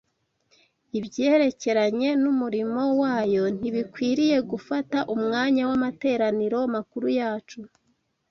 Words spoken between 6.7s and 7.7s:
makuru yacu.